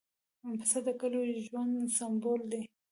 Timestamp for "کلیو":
0.99-1.33